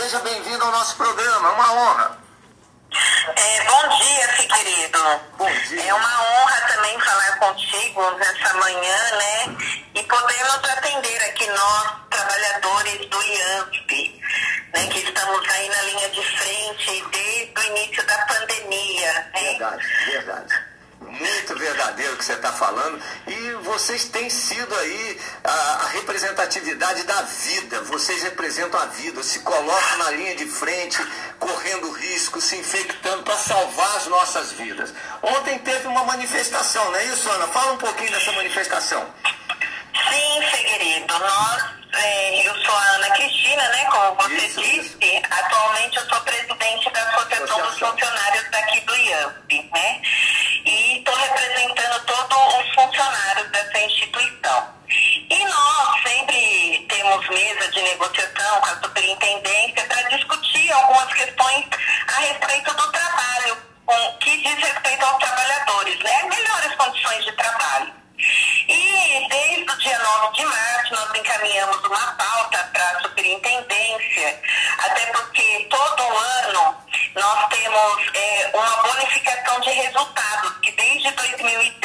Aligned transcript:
Seja 0.00 0.18
bem-vindo 0.20 0.64
ao 0.64 0.72
nosso 0.72 0.96
programa, 0.96 1.50
é 1.50 1.52
uma 1.52 1.72
honra. 1.74 2.18
É, 3.36 3.64
bom 3.64 3.88
dia, 3.98 4.28
Figueiredo. 4.28 4.98
Bom 5.36 5.52
dia. 5.68 5.88
É 5.88 5.92
uma 5.92 6.22
honra 6.22 6.60
também 6.68 6.98
falar 7.00 7.36
contigo 7.38 8.10
nessa 8.12 8.54
manhã, 8.54 8.96
né? 9.18 9.56
E 9.94 10.02
podermos 10.04 10.70
atender 10.70 11.22
aqui 11.24 11.46
nós, 11.48 11.92
trabalhadores 12.08 13.10
do 13.10 13.22
IANSP, 13.22 14.22
né? 14.72 14.86
Que 14.86 14.98
estamos 15.00 15.48
aí 15.50 15.68
na 15.68 15.82
linha 15.82 16.08
de 16.08 16.38
frente 16.38 17.04
desde 17.12 17.52
o 17.58 17.64
início 17.76 18.06
da 18.06 18.18
pandemia. 18.24 19.12
Né? 19.12 19.30
Verdade, 19.34 19.86
verdade. 20.06 20.59
Verdadeiro 21.60 22.16
que 22.16 22.24
você 22.24 22.32
está 22.32 22.50
falando. 22.52 22.98
E 23.26 23.52
vocês 23.62 24.06
têm 24.06 24.30
sido 24.30 24.74
aí 24.76 25.20
a, 25.44 25.50
a, 25.50 25.86
representatividade 25.88 27.02
da 27.02 27.20
vida. 27.22 27.82
Vocês 27.82 28.22
representam 28.22 28.80
a 28.80 28.86
vida, 28.86 29.22
se 29.22 29.40
colocam 29.40 29.98
na 29.98 30.10
linha 30.12 30.34
de 30.36 30.46
frente, 30.46 30.98
correndo 31.38 31.90
risco, 31.92 32.40
se 32.40 32.56
infectando 32.56 33.22
para 33.24 33.36
salvar 33.36 33.96
as 33.96 34.06
nossas 34.06 34.52
vidas. 34.52 34.94
Ontem 35.22 35.58
teve 35.58 35.86
uma 35.86 36.02
manifestação, 36.04 36.82
não 36.86 36.96
é 36.96 37.04
isso, 37.04 37.30
Ana? 37.30 37.46
Fala 37.48 37.72
um 37.72 37.78
pouquinho 37.78 38.10
dessa 38.10 38.32
manifestação. 38.32 39.06
Sim, 40.08 40.42
Figueiredo. 40.50 41.18
Nós, 41.18 41.64
é, 41.92 42.48
eu 42.48 42.54
sou 42.64 42.74
a 42.74 42.82
Ana 42.94 43.10
Cristina, 43.10 43.68
né? 43.68 43.84
Como 43.90 44.14
você 44.16 44.34
Isso, 44.46 44.62
disse, 44.62 44.96
isso. 45.00 45.22
atualmente 45.30 45.96
eu 45.98 46.08
sou 46.08 46.20
presidente 46.22 46.90
da 46.90 47.02
Associação 47.02 47.46
dos 47.46 47.50
Associação. 47.50 47.90
Funcionários 47.90 48.50
daqui 48.50 48.80
do 48.80 48.96
IAMP, 48.96 49.70
né? 49.72 50.02
9 69.98 70.36
de 70.36 70.44
março, 70.44 70.94
nós 70.94 71.14
encaminhamos 71.18 71.76
uma 71.84 72.12
pauta 72.12 72.58
para 72.72 72.90
a 72.90 73.02
superintendência, 73.02 74.42
até 74.78 75.06
porque 75.06 75.66
todo 75.70 76.02
ano 76.02 76.76
nós 77.14 77.48
temos 77.48 78.10
é, 78.14 78.50
uma 78.54 78.82
bonificação 78.82 79.60
de 79.60 79.70
resultados, 79.70 80.52
que 80.62 80.72
desde 80.72 81.10
2013. 81.12 81.79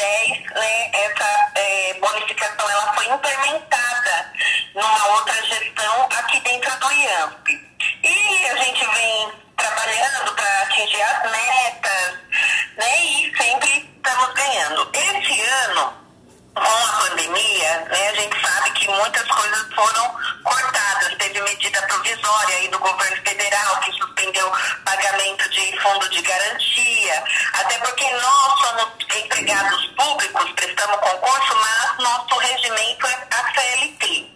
Foram 19.76 20.16
cortadas. 20.44 21.16
Teve 21.18 21.42
medida 21.42 21.81
provisória 21.84 22.56
aí 22.56 22.68
do 22.70 22.80
governo 22.80 23.18
federal 23.23 23.80
que 23.82 23.92
suspendeu 23.94 24.52
pagamento 24.84 25.50
de 25.50 25.80
fundo 25.82 26.09
de 26.09 26.22
garantia, 26.22 27.23
até 27.54 27.78
porque 27.80 28.09
nós 28.12 28.59
somos 28.59 28.94
empregados 29.16 29.86
públicos, 29.98 30.52
prestamos 30.54 30.98
concurso, 30.98 31.56
mas 31.56 31.98
nosso 32.00 32.38
regimento 32.40 33.08
é 33.08 33.28
a 33.32 33.54
CLT. 33.54 34.32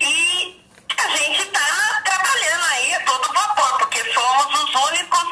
E 0.00 0.62
a 0.98 1.08
gente 1.16 1.42
está 1.42 2.02
trabalhando 2.04 2.64
aí 2.72 2.94
a 2.94 3.00
todo 3.04 3.32
vapor, 3.32 3.78
porque 3.78 4.12
somos 4.12 4.62
os 4.62 4.74
únicos 4.88 5.22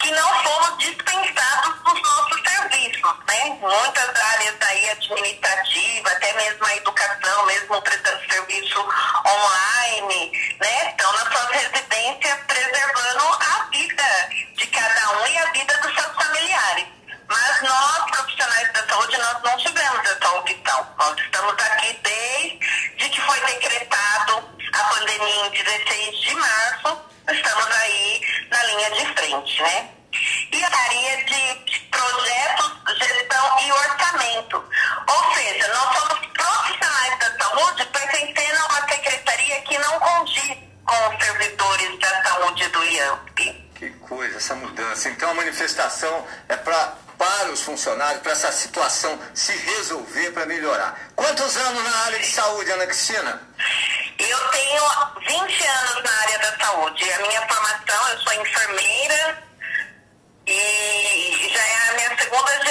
que 0.00 0.10
não 0.10 0.42
fomos 0.42 0.78
dispensados 0.78 1.82
dos 1.82 2.02
nossos 2.02 2.40
serviços, 2.42 3.14
né? 3.28 3.58
Muitas 3.60 4.20
áreas 4.20 4.56
aí 4.62 4.90
administrativas, 4.90 6.12
até 6.12 6.32
mesmo 6.34 6.66
a 6.66 6.76
educação, 6.76 7.01
mesmo 7.46 7.82
prestando 7.82 8.30
serviço 8.30 8.80
online, 8.80 10.56
né? 10.60 10.90
Estão 10.90 11.12
nas 11.12 11.28
suas 11.32 11.50
residências 11.50 12.38
preservando 12.46 13.24
a 13.24 13.68
vida 13.70 14.28
de 14.56 14.66
cada 14.66 15.10
um 15.18 15.26
e 15.26 15.38
a 15.38 15.52
vida 15.52 15.76
dos 15.78 15.94
seus 15.94 16.14
familiares. 16.14 16.86
Mas 17.28 17.62
nós, 17.62 18.10
profissionais 18.10 18.72
da 18.72 18.86
saúde, 18.86 19.16
nós 19.18 19.42
não 19.42 19.56
tivemos 19.56 20.10
essa 20.10 20.30
opção. 20.32 20.86
Nós 20.98 21.18
estamos 21.18 21.54
aqui 21.58 22.00
desde 22.02 23.08
que 23.10 23.20
foi 23.22 23.40
decretado 23.40 24.52
a 24.72 24.84
pandemia 24.84 25.46
em 25.46 25.50
16 25.50 26.20
de 26.20 26.34
março, 26.34 27.00
estamos 27.30 27.66
aí 27.76 28.20
na 28.50 28.62
linha 28.64 28.90
de 28.90 29.06
frente, 29.14 29.62
né? 29.62 29.90
E 30.52 30.64
a 30.64 30.68
área 30.68 31.24
de 31.24 31.80
projetos, 31.90 32.72
gestão 32.98 33.58
e 33.60 33.72
orçamento. 33.72 34.64
Ou 35.08 35.34
seja, 35.34 35.68
nós 35.68 35.91
que 39.72 39.78
não 39.78 39.98
condiz 40.00 40.58
com 40.84 41.08
os 41.08 41.24
servidores 41.24 41.98
da 41.98 42.22
saúde 42.22 42.68
do 42.68 42.84
IAMP. 42.84 43.38
Que 43.74 43.90
coisa, 44.06 44.36
essa 44.36 44.54
mudança. 44.54 45.08
Então 45.08 45.30
a 45.30 45.34
manifestação 45.34 46.26
é 46.46 46.56
pra, 46.56 46.92
para 47.16 47.50
os 47.50 47.62
funcionários, 47.62 48.20
para 48.20 48.32
essa 48.32 48.52
situação 48.52 49.18
se 49.32 49.52
resolver, 49.52 50.30
para 50.32 50.44
melhorar. 50.44 50.98
Quantos 51.16 51.56
anos 51.56 51.82
na 51.82 51.96
área 52.04 52.18
de 52.18 52.26
saúde, 52.26 52.70
Ana 52.70 52.86
Cristina? 52.86 53.40
Eu 54.18 54.38
tenho 54.50 54.82
20 55.26 55.66
anos 55.66 56.04
na 56.04 56.20
área 56.20 56.38
da 56.38 56.64
saúde. 56.66 57.10
A 57.10 57.18
minha 57.26 57.48
formação, 57.48 58.08
eu 58.10 58.18
sou 58.18 58.32
enfermeira 58.34 59.42
e 60.46 61.50
já 61.50 61.66
é 61.66 61.88
a 61.88 61.92
minha 61.94 62.18
segunda 62.18 62.61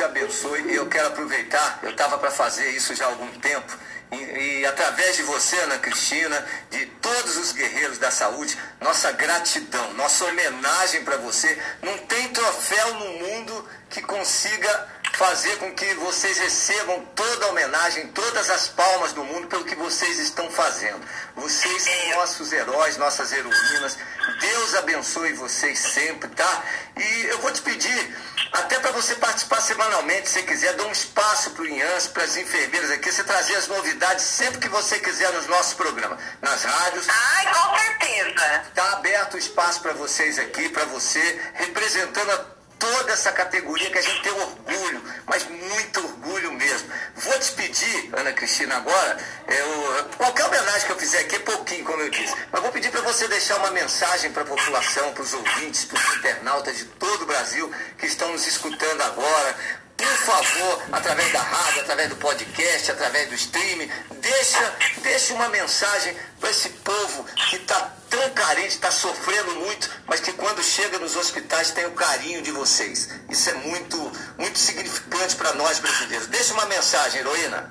te 0.00 0.04
abençoe. 0.04 0.62
E 0.62 0.74
eu 0.74 0.86
quero 0.86 1.08
aproveitar, 1.08 1.80
eu 1.82 1.90
estava 1.90 2.16
para 2.16 2.30
fazer 2.30 2.70
isso 2.70 2.94
já 2.94 3.04
há 3.04 3.08
algum 3.08 3.30
tempo. 3.38 3.76
E, 4.10 4.60
e 4.60 4.66
através 4.66 5.16
de 5.16 5.22
você, 5.22 5.56
Ana 5.60 5.78
Cristina, 5.78 6.44
de 6.70 6.86
todos 6.86 7.36
os 7.36 7.52
guerreiros 7.52 7.98
da 7.98 8.10
saúde, 8.10 8.58
nossa 8.80 9.12
gratidão, 9.12 9.92
nossa 9.94 10.24
homenagem 10.24 11.04
para 11.04 11.18
você. 11.18 11.56
Não 11.82 11.96
tem 11.98 12.28
troféu 12.28 12.94
no 12.94 13.12
mundo 13.18 13.68
que 13.90 14.00
consiga 14.02 14.88
fazer 15.12 15.56
com 15.58 15.74
que 15.74 15.94
vocês 15.96 16.38
recebam 16.38 17.04
toda 17.14 17.46
a 17.46 17.48
homenagem, 17.50 18.08
todas 18.08 18.48
as 18.48 18.68
palmas 18.68 19.12
do 19.12 19.22
mundo 19.22 19.48
pelo 19.48 19.64
que 19.64 19.74
vocês 19.74 20.18
estão 20.18 20.50
fazendo. 20.50 21.00
Vocês 21.36 21.82
são 21.82 22.16
nossos 22.16 22.52
heróis, 22.52 22.96
nossas 22.96 23.30
heroínas. 23.32 23.98
Deus 24.40 24.74
abençoe 24.76 25.34
vocês 25.34 25.78
sempre, 25.78 26.30
tá? 26.30 26.64
E 26.96 27.26
eu 27.26 27.38
vou 27.40 27.52
te 27.52 27.60
pedir, 27.60 28.16
até 28.52 28.78
para 28.80 28.90
você 28.92 29.14
participar 29.16 29.60
semanalmente, 29.60 30.28
se 30.28 30.42
quiser, 30.42 30.74
dá 30.74 30.84
um 30.84 30.92
espaço 30.92 31.50
para 31.50 31.62
o 31.62 31.66
IANS, 31.66 32.08
para 32.08 32.24
as 32.24 32.36
enfermeiras 32.36 32.90
aqui, 32.90 33.12
você 33.12 33.22
trazer 33.22 33.54
as 33.56 33.68
novidades 33.68 34.24
sempre 34.24 34.58
que 34.58 34.68
você 34.68 34.98
quiser 34.98 35.32
nos 35.32 35.46
nossos 35.46 35.74
programas, 35.74 36.18
nas 36.40 36.62
rádios. 36.64 37.06
Ai, 37.08 37.52
com 37.52 37.78
certeza. 37.78 38.62
Está 38.68 38.92
aberto 38.92 39.34
o 39.34 39.38
espaço 39.38 39.80
para 39.80 39.92
vocês 39.92 40.38
aqui, 40.38 40.68
para 40.68 40.84
você, 40.86 41.40
representando 41.54 42.30
a 42.30 42.60
toda 42.80 43.12
essa 43.12 43.30
categoria 43.30 43.90
que 43.90 43.98
a 43.98 44.02
gente 44.02 44.22
tem 44.22 44.32
orgulho, 44.32 45.02
mas 45.26 45.46
muito 45.46 46.00
orgulho 46.00 46.52
mesmo. 46.54 46.79
Pedir, 47.80 48.10
Ana 48.12 48.32
Cristina, 48.32 48.76
agora, 48.76 49.16
eu, 49.48 50.04
qualquer 50.18 50.44
homenagem 50.44 50.86
que 50.86 50.92
eu 50.92 50.98
fizer 50.98 51.20
aqui 51.20 51.36
é 51.36 51.38
pouquinho, 51.38 51.82
como 51.82 52.02
eu 52.02 52.10
disse, 52.10 52.34
mas 52.52 52.60
vou 52.60 52.70
pedir 52.70 52.90
para 52.90 53.00
você 53.00 53.26
deixar 53.26 53.56
uma 53.56 53.70
mensagem 53.70 54.30
para 54.32 54.42
a 54.42 54.44
população, 54.44 55.14
para 55.14 55.22
os 55.22 55.32
ouvintes, 55.32 55.86
para 55.86 55.98
os 55.98 56.16
internautas 56.16 56.76
de 56.76 56.84
todo 56.84 57.22
o 57.22 57.26
Brasil 57.26 57.72
que 57.96 58.04
estão 58.04 58.30
nos 58.32 58.46
escutando 58.46 59.00
agora. 59.00 59.56
Por 59.96 60.06
favor, 60.06 60.82
através 60.92 61.32
da 61.32 61.40
rádio, 61.40 61.80
através 61.80 62.08
do 62.10 62.16
podcast, 62.16 62.90
através 62.90 63.28
do 63.28 63.34
streaming, 63.34 63.90
deixa, 64.20 64.74
deixa 65.02 65.34
uma 65.34 65.48
mensagem 65.48 66.14
para 66.38 66.50
esse 66.50 66.68
povo 66.70 67.24
que 67.48 67.56
está 67.56 67.92
tão 68.10 68.30
carente, 68.30 68.68
está 68.68 68.90
sofrendo 68.90 69.54
muito, 69.56 69.90
mas 70.06 70.20
que 70.20 70.32
quando 70.32 70.62
chega 70.62 70.98
nos 70.98 71.16
hospitais 71.16 71.70
tem 71.70 71.86
o 71.86 71.92
carinho 71.92 72.42
de 72.42 72.50
vocês. 72.50 73.08
Isso 73.28 73.48
é 73.50 73.54
muito, 73.54 73.96
muito 74.36 74.58
significante 75.20 75.36
para 75.36 75.52
nós 75.54 75.78
brasileiros. 75.78 76.26
Deixa 76.28 76.54
uma 76.54 76.66
mensagem, 76.66 77.20
heroína. 77.20 77.70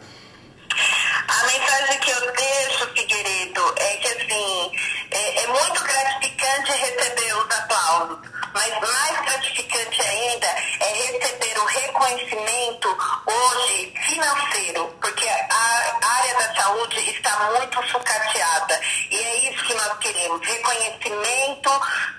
A 1.28 1.44
mensagem 1.44 2.00
que 2.00 2.12
eu 2.12 2.32
deixo, 2.34 2.88
Figueiredo, 2.94 3.74
é 3.78 3.98
que 3.98 4.08
assim, 4.08 4.72
é, 5.12 5.44
é 5.44 5.48
muito 5.48 5.84
gratificante 5.84 6.72
receber 6.72 7.34
os 7.34 7.56
aplausos, 7.56 8.20
mas 8.54 8.80
mais 8.80 9.22
gratificante 9.26 10.02
ainda 10.02 10.48
é 10.48 10.94
receber 10.94 11.60
o 11.60 11.66
reconhecimento 11.66 12.98
hoje 13.26 13.94
financeiro, 14.06 14.96
porque 15.02 15.28
a 15.28 16.00
área 16.02 16.34
da 16.36 16.62
saúde 16.62 17.12
está 17.12 17.52
muito 17.52 17.88
sucateada 17.88 18.80
e 19.10 19.18
é 19.18 19.52
isso 19.52 19.64
que 19.66 19.74
nós 19.74 19.98
queremos, 20.00 20.48
reconhecimento 20.48 21.70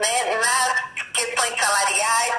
né, 0.00 0.36
nas 0.36 1.02
questões 1.12 1.60
salariais, 1.60 2.29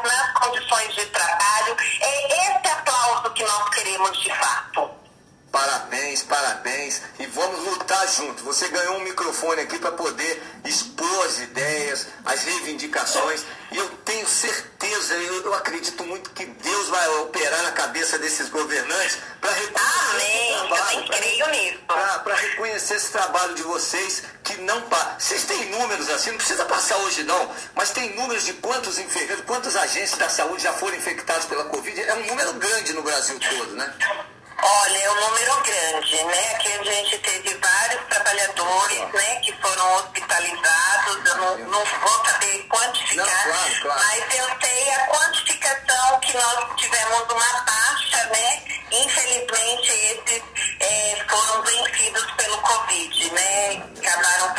lutar 8.22 8.32
junto. 8.32 8.44
Você 8.44 8.68
ganhou 8.70 8.98
um 8.98 9.04
microfone 9.04 9.62
aqui 9.62 9.80
para 9.80 9.92
poder 9.92 10.42
expor 10.66 11.26
as 11.26 11.40
ideias, 11.40 12.08
as 12.26 12.44
reivindicações. 12.44 13.44
E 13.72 13.78
eu 13.78 13.90
tenho 14.06 14.28
certeza, 14.28 15.14
eu, 15.16 15.46
eu, 15.46 15.54
acredito 15.54 16.04
muito 16.04 16.30
que 16.32 16.46
Deus 16.46 16.90
vai 16.90 17.08
operar 17.20 17.64
na 17.64 17.72
cabeça 17.72 18.18
desses 18.20 18.50
governantes 18.50 19.18
para 19.40 19.52
reconhecer 19.52 19.80
Para 21.88 22.36
reconhecer 22.36 22.96
esse 22.96 23.12
trabalho 23.12 23.56
de 23.56 23.64
vocês 23.64 24.24
que 24.44 24.58
não 24.62 24.84
Vocês 25.18 25.46
têm 25.46 25.70
números 25.70 26.10
assim, 26.10 26.32
não 26.32 26.38
precisa 26.38 26.66
passar 26.66 26.98
hoje 26.98 27.24
não, 27.24 27.50
mas 27.74 27.92
tem 27.92 28.14
números 28.16 28.44
de 28.44 28.54
quantos 28.54 29.00
enfermeiros, 29.00 29.46
quantos 29.46 29.76
agentes 29.76 30.18
da 30.18 30.28
saúde 30.30 30.64
já 30.64 30.74
foram 30.74 30.98
infectados 30.98 31.46
pela 31.46 31.64
Covid. 31.66 32.02
É 32.02 32.14
um 32.16 32.26
número 32.26 32.54
grande 32.54 32.94
no 32.94 33.04
Brasil 33.04 33.40
todo, 33.40 33.74
né? 33.76 33.94
Olha, 34.64 34.98
é 34.98 35.12
um 35.12 35.16
número 35.22 35.62
grande, 35.64 36.24
né? 36.24 36.52
Aqui 36.56 36.72
a 36.74 36.84
gente 36.84 37.18
teve 37.20 37.56
vários 37.56 38.04
trabalhadores, 38.06 39.14
né, 39.14 39.36
que 39.38 39.52
foram 39.54 39.96
hospitalizados. 39.96 41.26
Eu 41.26 41.38
não, 41.38 41.58
não 41.58 41.86
vou 41.86 42.26
saber 42.26 42.68
quantificar, 42.70 43.26
não, 43.26 43.54
claro, 43.54 43.82
claro. 43.82 44.02
mas 44.06 44.36
eu 44.36 44.46
sei 44.62 44.94
a 44.94 45.08
quantificação 45.08 46.20
que 46.20 46.34
nós 46.38 46.76
tivemos 46.78 47.24
uma 47.32 47.62
taxa, 47.66 48.24
né? 48.26 48.64
Infelizmente, 48.92 49.92
esses 49.92 50.44
é, 50.80 51.26
foram 51.28 51.64
vencidos 51.64 52.32
pelo 52.34 52.58
Covid, 52.60 53.32
né? 53.32 53.84
Acabaram 53.98 54.54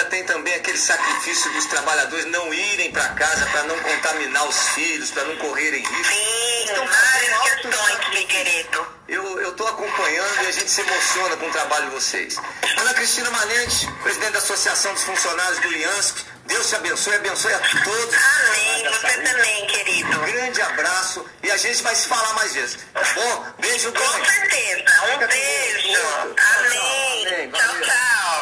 ainda 0.00 0.04
tem 0.04 0.24
também 0.24 0.54
aquele 0.54 0.78
sacrifício 0.78 1.52
dos 1.52 1.66
trabalhadores 1.66 2.24
não 2.26 2.52
irem 2.54 2.90
para 2.90 3.08
casa 3.10 3.44
para 3.46 3.64
não 3.64 3.78
contaminar 3.80 4.48
os 4.48 4.68
filhos, 4.70 5.10
para 5.10 5.24
não 5.24 5.36
correrem 5.36 5.80
risco. 5.80 6.04
Sim, 6.04 6.62
então, 6.64 6.86
várias 6.86 7.38
questões, 7.42 8.04
Figueiredo. 8.12 8.86
Eu 9.08 9.50
estou 9.50 9.66
acompanhando 9.66 10.44
e 10.44 10.46
a 10.46 10.52
gente 10.52 10.70
se 10.70 10.80
emociona 10.80 11.36
com 11.36 11.46
o 11.46 11.50
trabalho 11.50 11.86
de 11.86 11.94
vocês. 11.96 12.36
Ana 12.78 12.94
Cristina 12.94 13.30
Manente, 13.30 13.88
presidente 14.02 14.32
da 14.32 14.38
Associação 14.38 14.94
dos 14.94 15.02
Funcionários 15.02 15.58
do 15.58 15.72
IANSP, 15.72 16.24
Deus 16.46 16.68
te 16.68 16.76
abençoe, 16.76 17.14
abençoe 17.14 17.52
a 17.52 17.58
todos. 17.58 18.14
Amém, 18.14 18.84
você 18.88 19.20
também, 19.20 19.66
querido. 19.66 20.20
Um 20.20 20.24
grande 20.26 20.62
abraço 20.62 21.26
e 21.42 21.50
a 21.50 21.56
gente 21.56 21.82
vai 21.82 21.94
se 21.94 22.06
falar 22.06 22.34
mais 22.34 22.54
vezes. 22.54 22.78
Tá 22.92 23.02
bom? 23.14 23.46
Beijo 23.58 23.92
grande. 23.92 24.18
Com 24.18 24.24
certeza, 24.24 24.84
um 25.14 25.18
beijo. 25.26 25.98
Amém. 26.56 27.26
Amém. 27.26 27.50
Tchau, 27.50 27.80
tchau. 27.82 27.89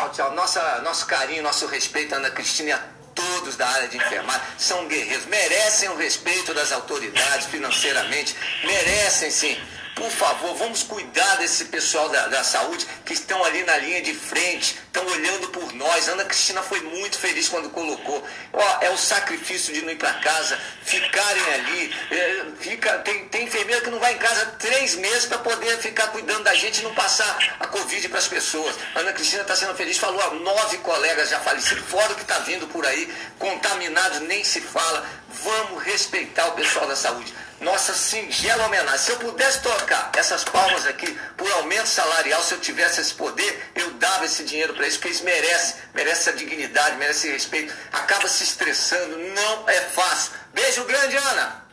Tchau, 0.09 0.27
tchau. 0.27 0.35
Nossa, 0.35 0.81
nosso 0.83 1.07
carinho, 1.07 1.43
nosso 1.43 1.67
respeito, 1.67 2.15
Ana 2.15 2.31
Cristina 2.31 2.69
e 2.69 2.73
a 2.73 2.83
todos 3.15 3.57
da 3.57 3.67
área 3.69 3.89
de 3.89 3.97
enfermagem 3.97 4.41
são 4.57 4.87
guerreiros, 4.87 5.27
merecem 5.27 5.89
o 5.89 5.97
respeito 5.97 6.55
das 6.55 6.71
autoridades 6.73 7.47
financeiramente, 7.47 8.37
merecem 8.65 9.31
sim 9.31 9.57
por 9.99 10.11
favor, 10.11 10.55
vamos 10.55 10.85
cuidar 10.85 11.37
desse 11.37 11.67
pessoal 11.67 12.09
da, 12.09 12.29
da 12.29 12.45
saúde 12.45 12.87
que 13.05 13.13
estão 13.13 13.45
ali 13.45 13.65
na 13.65 13.77
linha 13.79 14.01
de 14.01 14.15
frente, 14.15 14.79
estão 14.87 15.05
olhando 15.07 15.49
por 15.49 15.73
nós. 15.75 16.09
Ana 16.09 16.25
Cristina 16.25 16.63
foi 16.63 16.81
muito 16.81 17.19
feliz 17.19 17.49
quando 17.49 17.69
colocou. 17.71 18.25
Ó, 18.53 18.79
é 18.81 18.91
o 18.91 18.97
sacrifício 18.97 19.75
de 19.75 19.83
não 19.83 19.91
ir 19.91 19.97
para 19.97 20.13
casa, 20.15 20.59
ficarem 20.83 21.43
ali. 21.55 21.95
É, 22.13 22.45
fica, 22.61 22.99
tem, 22.99 23.29
tem 23.29 23.45
enfermeira 23.45 23.83
que 23.83 23.91
não 23.91 23.99
vai 23.99 24.15
em 24.15 24.19
casa 24.19 24.47
três 24.59 24.95
meses 24.95 25.27
para 25.27 25.39
poder 25.39 25.79
ficar 25.79 26.07
cuidando 26.09 26.45
da 26.45 26.55
gente 26.55 26.79
e 26.79 26.85
não 26.85 26.95
passar 26.95 27.57
a 27.59 27.67
Covid 27.67 28.09
para 28.09 28.19
as 28.19 28.29
pessoas. 28.29 28.77
Ana 28.95 29.13
Cristina 29.13 29.43
está 29.43 29.57
sendo 29.57 29.75
feliz, 29.75 29.99
falou, 29.99 30.21
ó, 30.25 30.35
nove 30.35 30.79
colegas 30.79 31.31
já 31.31 31.41
falecidos, 31.41 31.85
fora 31.85 32.13
o 32.13 32.15
que 32.15 32.23
está 32.23 32.39
vindo 32.39 32.69
por 32.69 32.87
aí, 32.87 33.13
contaminados, 33.39 34.21
nem 34.21 34.45
se 34.45 34.61
fala. 34.61 35.05
Vamos 35.43 35.83
respeitar 35.85 36.49
o 36.49 36.53
pessoal 36.53 36.87
da 36.87 36.97
saúde 36.97 37.33
nossa 37.61 37.93
singela 37.93 38.67
homenagem. 38.67 38.99
Se 38.99 39.13
eu 39.13 39.17
pudesse 39.19 39.61
tocar 39.61 40.11
essas 40.17 40.45
palmas 40.45 40.87
aqui 40.87 41.07
por 41.37 41.51
aumento 41.53 41.87
salarial, 41.87 42.43
se 42.43 42.55
eu 42.55 42.61
tivesse 42.61 43.01
esse 43.01 43.15
poder, 43.15 43.71
eu 43.75 43.91
dava 43.93 44.25
esse 44.25 44.45
dinheiro 44.45 44.75
para 44.75 44.85
eles, 44.85 44.97
porque 44.97 45.09
eles 45.09 45.21
merecem, 45.23 45.77
merecem 45.95 46.19
essa 46.19 46.33
dignidade, 46.33 46.97
merecem 46.97 47.33
respeito. 47.33 47.75
Acaba 47.93 48.29
se 48.29 48.45
estressando, 48.45 49.19
não 49.19 49.69
é 49.69 49.81
fácil. 49.81 50.33
Beijo 50.55 50.85
grande, 50.85 51.17
Ana. 51.17 51.65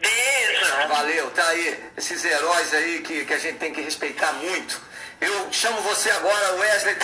Beijo. 0.00 0.88
Valeu, 0.88 1.30
tá 1.30 1.46
aí. 1.48 1.90
Esses 1.96 2.24
heróis 2.24 2.74
aí 2.74 3.00
que, 3.00 3.24
que 3.24 3.34
a 3.34 3.38
gente 3.38 3.58
tem 3.58 3.72
que 3.72 3.80
respeitar 3.80 4.32
muito. 4.34 4.80
Eu 5.20 5.52
chamo 5.52 5.80
você 5.82 6.10
agora, 6.10 6.54
Wesley. 6.54 6.94